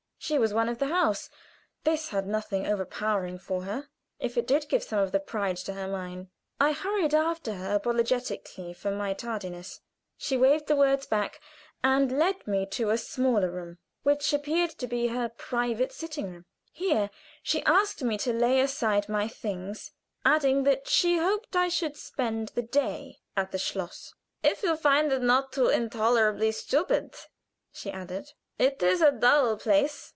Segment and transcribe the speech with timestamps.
[0.23, 1.31] She was one of the house;
[1.83, 3.89] this had nothing overpowering for her,
[4.19, 6.29] if it did give some of the pride to her mien.
[6.59, 9.81] I hurried after her, apologizing for my tardiness;
[10.17, 11.41] she waved the words back,
[11.83, 16.45] and led me to a smaller room, which appeared to be her private sitting room.
[16.71, 17.09] Here
[17.41, 19.91] she asked me to lay aside my things,
[20.23, 24.13] adding that she hoped I should spend the day at the schloss.
[24.43, 27.15] "If you find it not too intolerably stupid,"
[27.73, 28.31] she added.
[28.59, 30.09] "It is a dull place."